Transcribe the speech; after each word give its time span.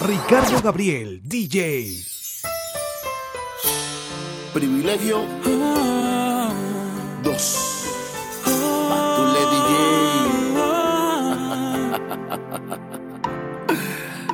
Ricardo 0.00 0.62
Gabriel, 0.62 1.20
DJ. 1.24 2.04
Privilegio. 4.54 5.24
Dos. 7.24 7.84
Batule 8.88 9.40
DJ. 9.50 9.74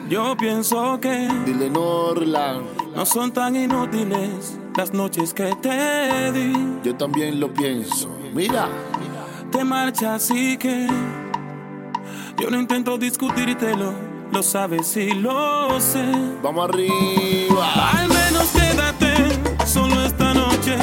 Yo 0.11 0.37
pienso 0.37 1.01
que. 1.01 1.31
Dile 1.47 1.71
Norland. 1.71 2.67
No 2.95 3.07
son 3.07 3.33
tan 3.33 3.57
inútiles 3.57 4.59
las 4.77 4.93
noches 4.93 5.33
que 5.33 5.51
te 5.63 6.31
di. 6.33 6.53
Yo 6.85 6.95
también 6.95 7.41
lo 7.41 7.51
pienso. 7.51 8.15
Mira. 8.35 8.69
Te 9.51 9.65
marchas 9.65 10.31
y 10.31 10.59
que. 10.59 10.87
Yo 12.37 12.51
no 12.51 12.61
intento 12.61 12.99
discutírtelo 12.99 14.14
lo 14.35 14.43
sabes 14.43 14.97
y 14.97 15.13
lo 15.13 15.81
sé. 15.81 16.05
Vamos 16.43 16.69
arriba. 16.69 17.93
Al 17.93 18.09
menos 18.09 18.49
quédate 18.49 19.15
solo 19.65 20.05
esta 20.05 20.35
noche. 20.35 20.77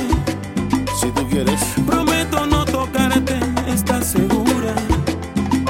Si 0.97 1.11
tú 1.11 1.27
quieres. 1.27 1.59
Prometo 1.85 2.45
no 2.45 2.63
tocarte, 2.63 3.37
¿estás 3.67 4.11
segura? 4.11 4.73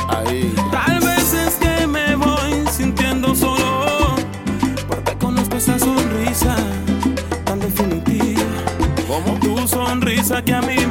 Ahí. 0.09 0.53
Tal 0.71 0.99
vez 0.99 1.33
es 1.33 1.55
que 1.55 1.87
me 1.87 2.15
voy 2.15 2.67
sintiendo 2.71 3.33
solo. 3.33 4.15
Porque 4.87 5.17
conozco 5.17 5.57
esa 5.57 5.79
sonrisa 5.79 6.55
tan 7.45 7.59
definitiva. 7.59 8.43
¿Cómo? 9.07 9.39
Tu 9.39 9.67
sonrisa 9.67 10.43
que 10.43 10.53
a 10.53 10.61
mí 10.61 10.75
mismo 10.75 10.90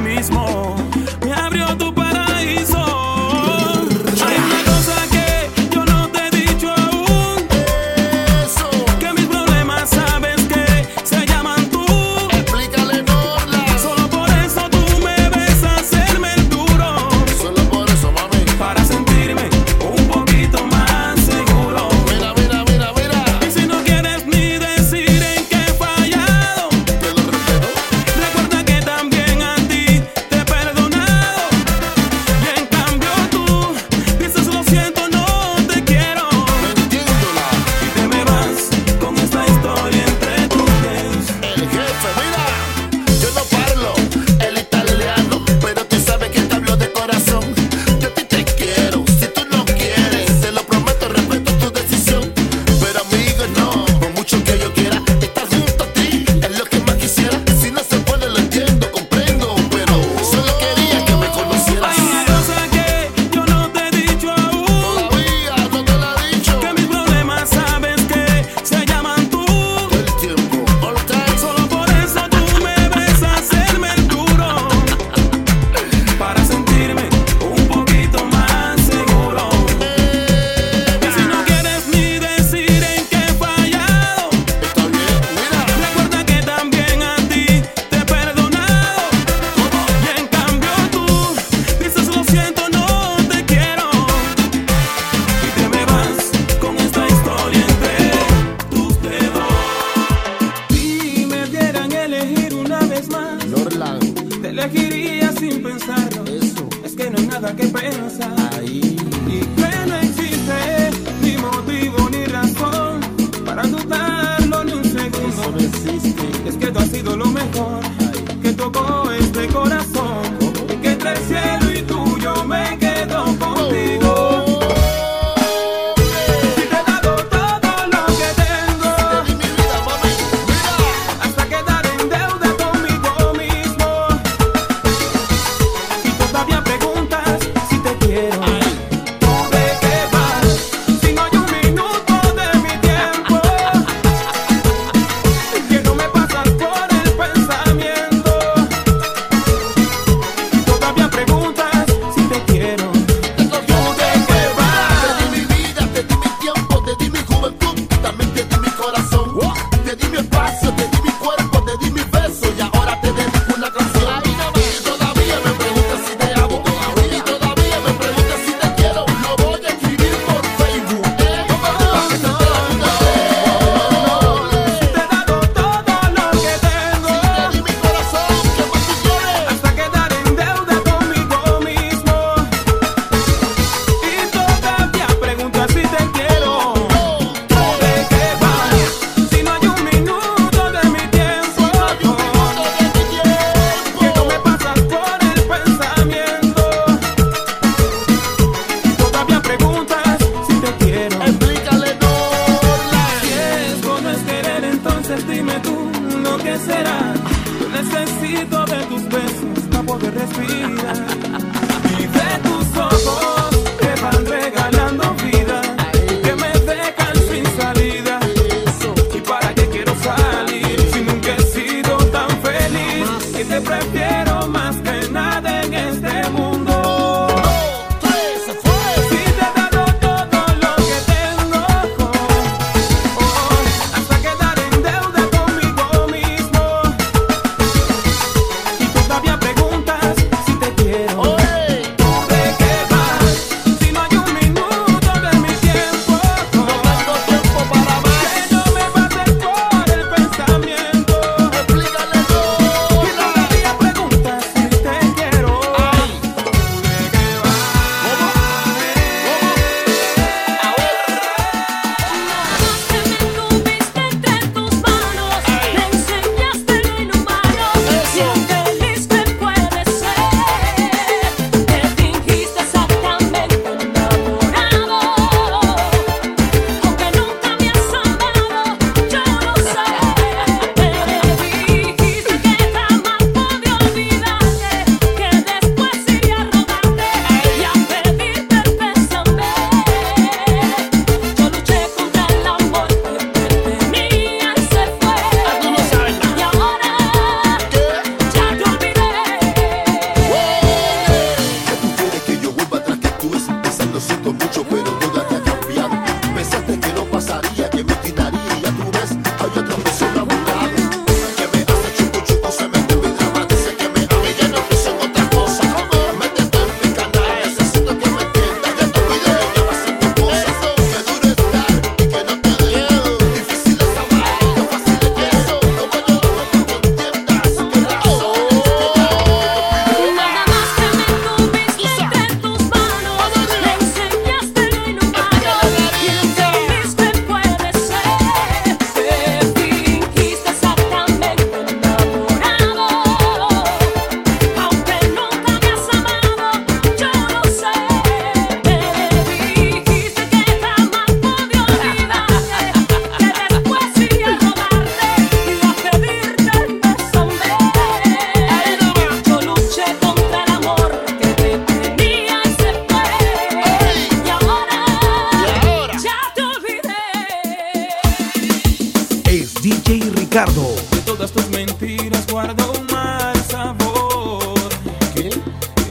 De 370.53 371.01
todas 371.05 371.31
tus 371.31 371.47
mentiras 371.49 372.27
guardo 372.29 372.73
un 372.73 372.85
mal 372.87 373.33
sabor. 373.49 374.69
¿Qué? 375.15 375.29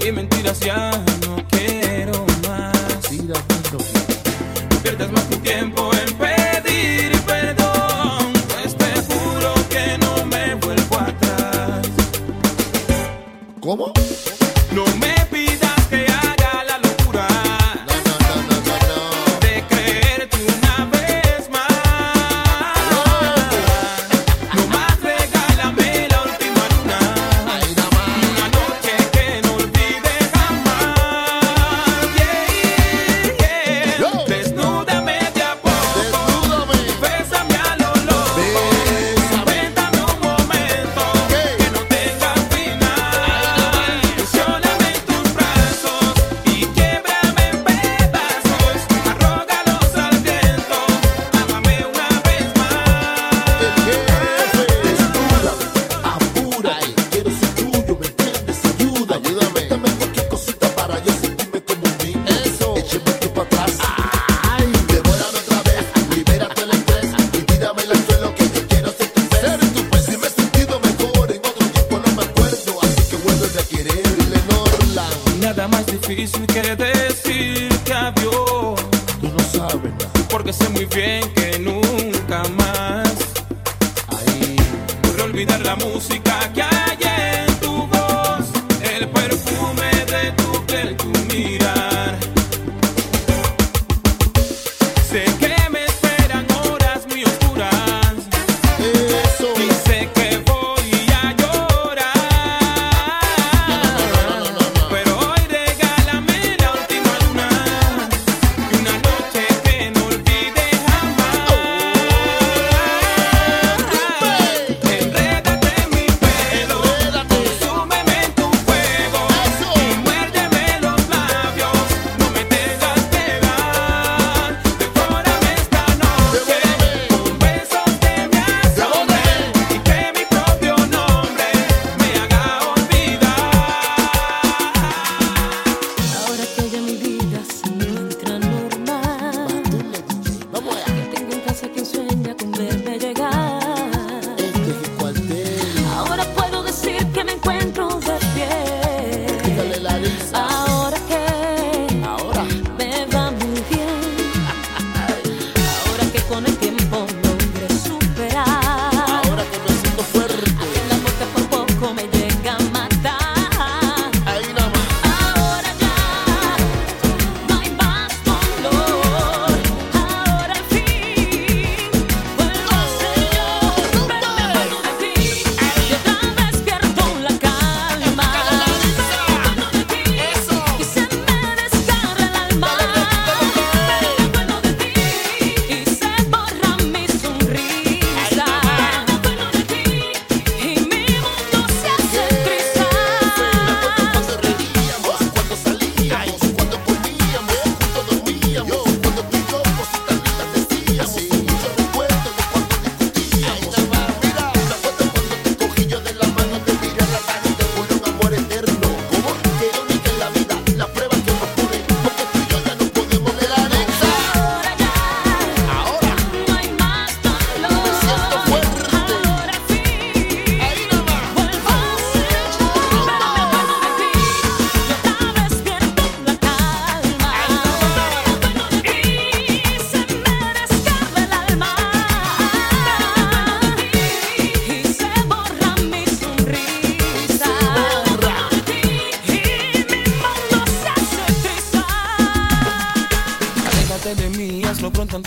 Y 0.07 0.13
mentiras 0.13 0.61
ya. 0.61 1.03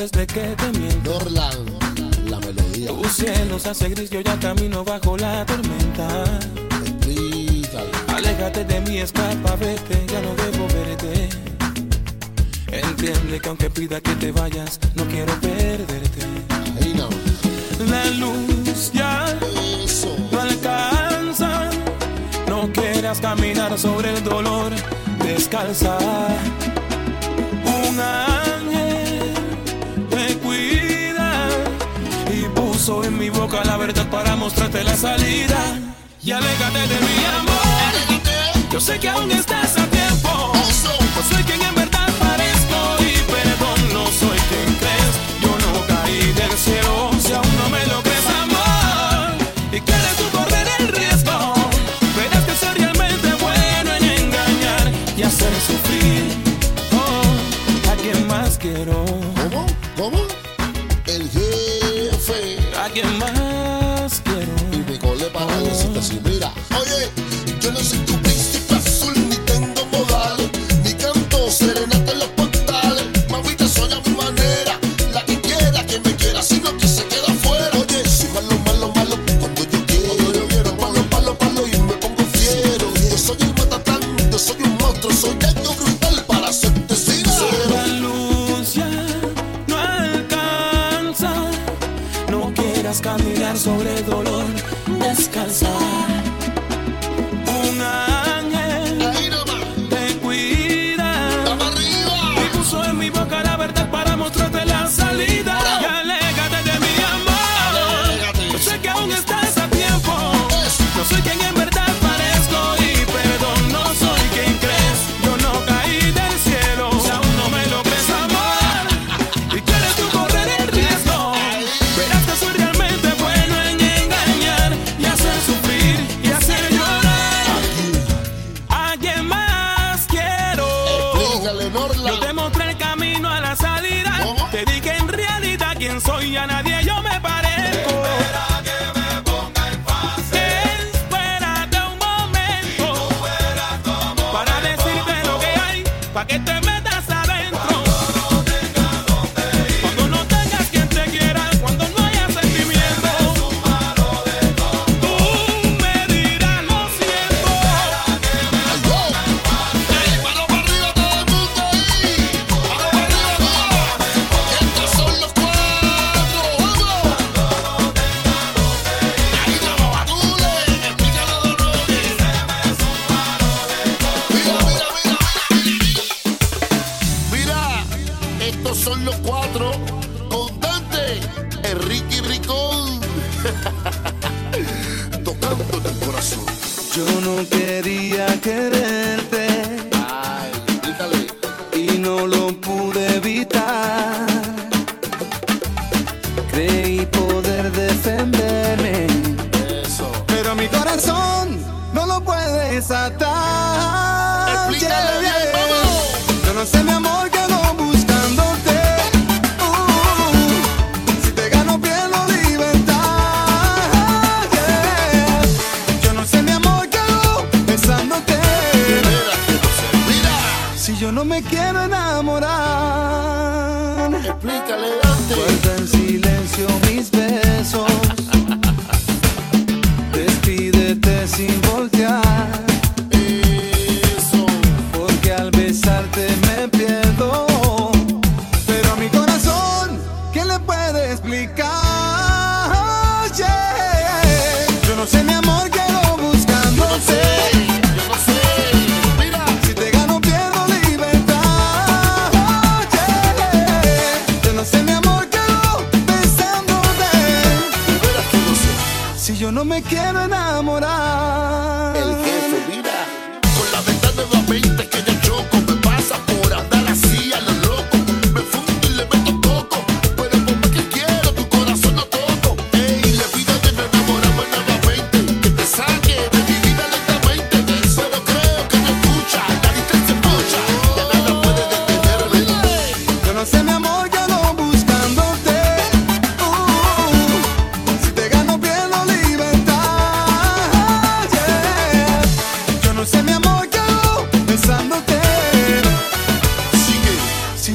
desde 0.03 0.27
que 0.27 0.41
te 0.41 0.79
miento. 0.79 1.11
Dorland, 1.11 2.29
la 2.29 2.37
melodía. 2.39 2.87
Tu 2.89 3.09
cielo 3.09 3.57
se 3.57 3.69
hace 3.69 3.87
gris, 3.89 4.09
yo 4.09 4.19
ya 4.19 4.37
camino 4.37 4.83
bajo 4.83 5.15
la 5.17 5.45
tormenta. 5.45 6.25
Explícale. 6.85 7.89
Aléjate 8.07 8.65
de 8.65 8.81
mí, 8.81 8.97
escapa, 8.97 9.55
vete, 9.55 10.05
ya 10.11 10.19
no 10.21 10.31
debo 10.35 10.67
verte. 10.67 11.29
Entiende 12.67 13.39
que 13.39 13.49
aunque 13.49 13.69
pida 13.69 14.01
que 14.01 14.13
te 14.15 14.31
vayas, 14.33 14.77
no 14.95 15.05
quiero 15.05 15.33
perderte. 15.39 16.21
La 17.89 18.05
luz 18.21 18.91
ya 18.93 19.25
no 20.31 20.41
alcanza. 20.41 21.69
No 22.49 22.71
quieras 22.73 23.19
caminar 23.21 23.77
sobre 23.79 24.09
el 24.09 24.23
dolor, 24.23 24.73
descalza. 25.23 25.97
Una 27.87 28.32
puso 32.85 33.03
en 33.05 33.17
mi 33.17 33.29
boca 33.29 33.63
la 33.63 33.77
verdad 33.77 34.05
para 34.09 34.35
mostrarte 34.35 34.83
la 34.83 34.95
salida. 34.97 35.79
Y 36.21 36.31
aléjate 36.31 36.79
de 36.79 36.99
mi 36.99 37.25
amor. 37.39 38.71
Yo 38.71 38.79
sé 38.79 38.99
que 38.99 39.07
aún 39.07 39.31
estás 39.31 39.77
a 39.77 39.85
tiempo. 39.87 40.51
Yo 41.15 41.23
soy 41.29 41.43
quien 41.43 41.61
en 41.61 41.82
me 65.47 66.32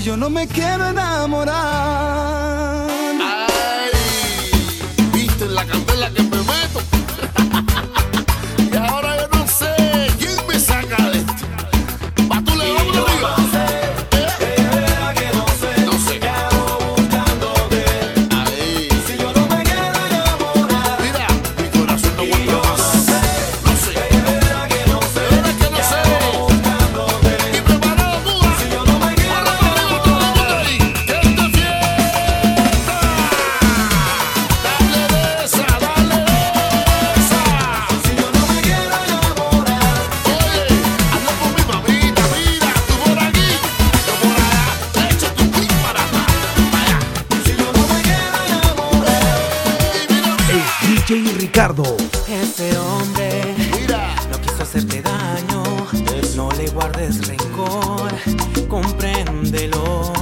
yo 0.08 0.16
no 0.16 0.30
me 0.30 0.46
quiero 0.46 0.88
enamorar 0.88 2.27
rencor, 57.38 58.10
compréndelo. 58.68 60.12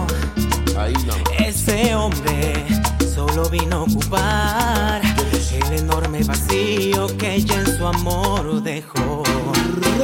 Ese 1.38 1.94
hombre 1.94 2.66
solo 3.14 3.48
vino 3.48 3.76
a 3.76 3.83
ocupar 3.83 5.02
el 5.52 5.79
enorme 5.79 6.22
vacío 6.22 7.07
que 7.16 7.37
ella 7.37 7.61
en 7.61 7.79
su 7.79 7.87
amor 7.87 8.62
dejó. 8.62 9.22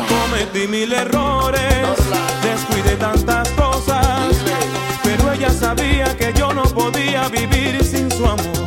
Cometí 0.08 0.66
mil 0.66 0.92
errores, 0.92 1.86
descuidé 2.42 2.96
tantas 2.96 3.48
cosas, 3.50 4.36
pero 5.02 5.32
ella 5.32 5.50
sabía 5.50 6.16
que 6.16 6.32
yo 6.32 6.52
no 6.52 6.62
podía 6.62 7.28
vivir 7.28 7.84
sin 7.84 8.10
su 8.10 8.24
amor. 8.24 8.61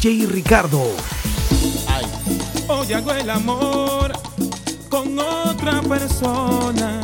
DJ 0.00 0.26
Ricardo. 0.28 0.80
Hoy 2.68 2.92
hago 2.94 3.12
el 3.12 3.28
amor 3.28 4.12
con 4.88 5.18
otra 5.18 5.82
persona. 5.82 7.02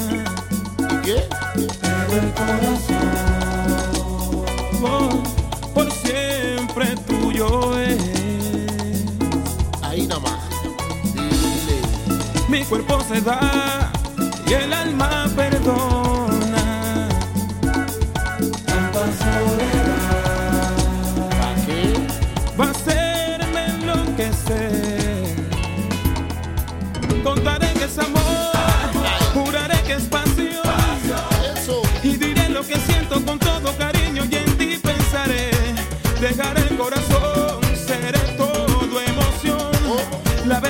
¿Qué? 1.04 1.22
Pero 1.54 2.22
el 2.22 2.32
corazón 2.32 2.86
oh, 4.82 5.22
por 5.74 5.92
siempre 5.92 6.96
tuyo 7.06 7.78
es. 7.78 8.00
Ahí 9.82 10.06
nomás. 10.06 10.48
Dile. 11.12 11.82
Mi 12.48 12.64
cuerpo 12.64 12.98
se 13.06 13.20
da 13.20 13.92
y 14.48 14.54
el 14.54 14.72
alma 14.72 15.30
perdona. 15.36 16.05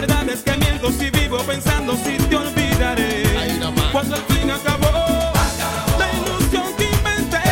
verdad 0.07 0.29
es 0.29 0.43
que 0.43 0.57
miento 0.57 0.91
si 0.93 1.11
vivo 1.11 1.39
pensando 1.39 1.97
si 1.97 2.17
te 2.17 2.37
olvidaré. 2.37 3.25
Cuando 3.93 4.17
el 4.17 4.23
fin 4.23 4.51
acabó, 4.51 5.33
la 5.99 6.13
ilusión 6.13 6.75
que 6.77 6.85
inventé. 6.85 7.43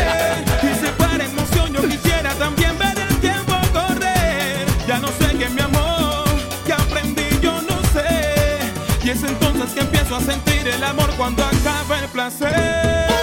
Y 0.63 0.75
se 0.79 0.91
para 0.93 1.23
emoción, 1.23 1.73
yo 1.73 1.81
quisiera 1.87 2.33
también 2.35 2.77
ver 2.77 2.97
el 2.97 3.17
tiempo 3.19 3.53
correr. 3.73 4.65
Ya 4.87 4.99
no 4.99 5.07
sé 5.07 5.37
qué 5.37 5.49
mi 5.49 5.61
amor, 5.61 6.25
que 6.65 6.73
aprendí 6.73 7.27
yo 7.41 7.61
no 7.61 7.81
sé. 7.93 8.59
Y 9.03 9.09
es 9.09 9.23
entonces 9.23 9.73
que 9.73 9.81
empiezo 9.81 10.15
a 10.15 10.21
sentir 10.21 10.67
el 10.67 10.83
amor 10.83 11.09
cuando 11.17 11.43
acaba 11.43 11.99
el 11.99 12.07
placer. 12.09 13.14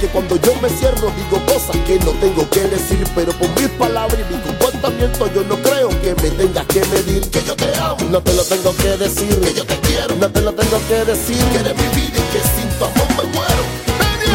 que 0.00 0.06
cuando 0.08 0.36
yo 0.36 0.54
me 0.60 0.68
cierro 0.68 1.12
digo 1.16 1.44
cosas 1.46 1.76
que 1.86 1.98
no 2.00 2.12
tengo 2.12 2.48
que 2.50 2.60
decir, 2.60 3.04
pero 3.14 3.32
por 3.32 3.48
mis 3.60 3.68
palabras 3.70 4.18
y 4.18 4.34
mi 4.34 4.40
comportamiento 4.42 5.32
yo 5.34 5.42
no 5.44 5.56
creo 5.62 5.88
que 6.00 6.14
me 6.22 6.30
tengas 6.30 6.66
que 6.66 6.84
medir. 6.86 7.22
Que 7.30 7.42
yo 7.42 7.56
te 7.56 7.74
amo, 7.76 7.96
no 8.10 8.20
te 8.20 8.32
lo 8.34 8.44
tengo 8.44 8.74
que 8.76 8.96
decir. 8.96 9.40
Que 9.40 9.54
yo 9.54 9.64
te 9.64 9.76
quiero, 9.80 10.14
no 10.16 10.28
te 10.30 10.40
lo 10.40 10.52
tengo 10.52 10.78
que 10.88 11.04
decir. 11.04 11.42
Que 11.52 11.58
eres 11.58 11.76
mi 11.76 11.88
vida 11.94 12.18
y 12.18 12.32
que 12.32 12.40
sin 12.54 12.68
tu 12.78 12.84
amor 12.84 13.08
me 13.16 13.24
muero. 13.34 13.62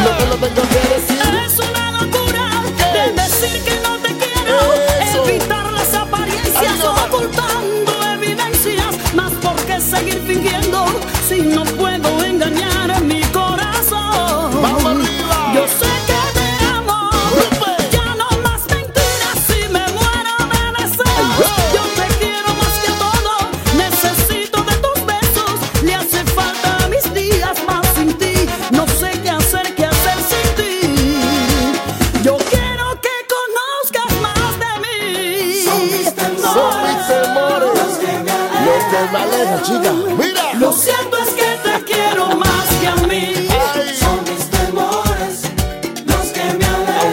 No 0.04 0.10
te 0.18 0.26
lo 0.26 0.36
tengo 0.36 0.62
que 0.68 0.94
decir. 0.94 1.11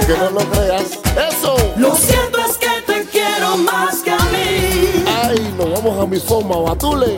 aunque 0.10 0.24
no 0.24 0.40
lo 0.40 0.52
creas. 0.52 1.00
¡Eso! 1.30 1.56
Lo 1.78 1.96
siento 1.96 2.40
es 2.40 2.58
que 2.58 2.82
te 2.86 3.06
quiero 3.10 3.58
más 3.58 3.98
que 3.98 4.12
a 4.12 4.18
mí. 4.18 5.04
Ay, 5.24 5.54
nos 5.58 5.72
vamos 5.72 6.04
a 6.04 6.06
mi 6.08 6.20
soma, 6.20 6.58
batule. 6.58 7.18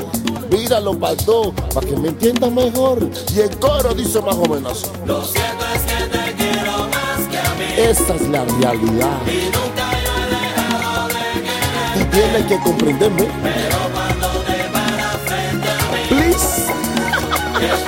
Míralo 0.50 0.98
para 0.98 1.16
dos, 1.16 1.54
para 1.74 1.88
que 1.88 1.96
me 1.96 2.10
entiendas 2.10 2.52
mejor. 2.52 3.10
Y 3.34 3.40
el 3.40 3.58
coro 3.60 3.94
dice 3.94 4.22
más 4.22 4.36
o 4.36 4.46
menos. 4.46 4.92
Lo 5.06 5.24
siento 5.24 5.66
es 5.74 5.82
que 5.82 6.18
te 6.18 6.34
quiero 6.36 6.72
más 6.72 7.28
que 7.30 7.38
a 7.38 7.54
mí. 7.56 7.66
Esa 7.78 8.16
es 8.16 8.28
la 8.30 8.46
realidad. 8.46 9.18
Y 9.26 9.46
nunca 9.46 9.92
yo 10.04 10.12
he 10.18 10.26
dejado 10.30 11.08
de 11.08 11.42
quererte. 11.44 12.00
Y 12.00 12.04
tienes 12.06 12.46
que 12.46 12.60
comprenderme. 12.60 13.28
Pero 13.44 13.78
cuando 13.94 14.28
te 14.46 14.64
paras 14.72 15.18
frente 15.26 15.70
a 15.70 15.72
mí. 15.92 16.00
Please. 16.10 16.36
es 16.36 17.80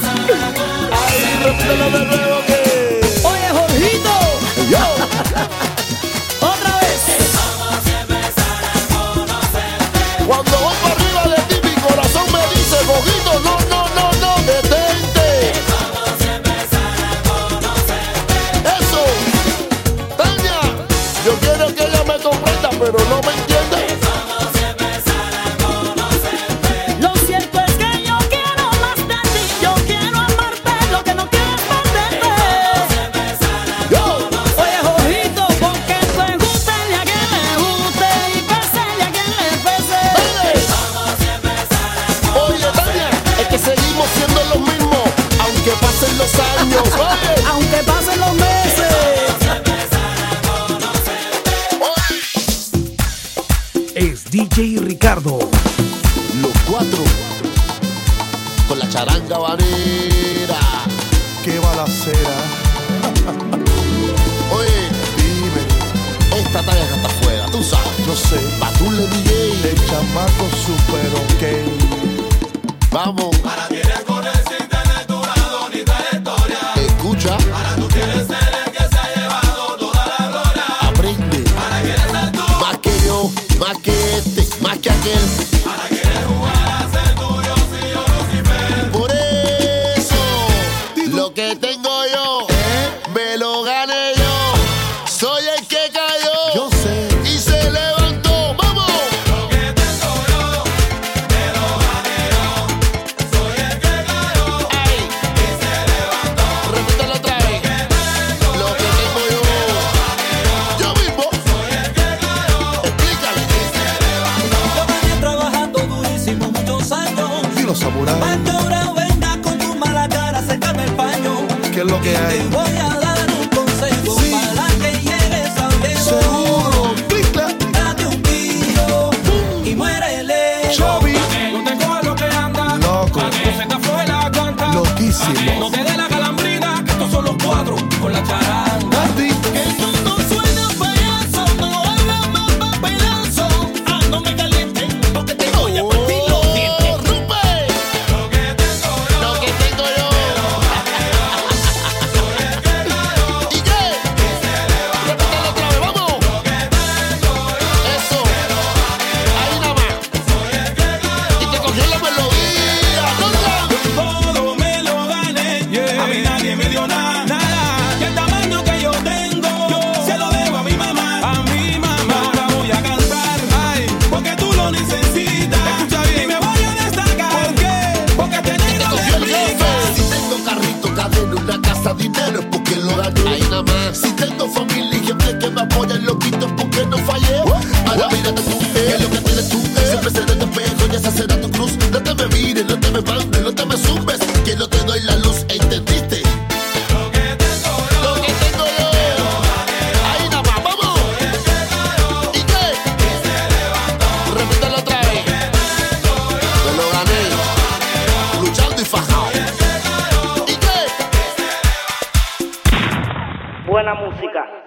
siempre 0.00 0.34
Ay, 0.90 1.44
repítelo 1.44 1.98
de 1.98 2.04
nuevo. 2.06 2.41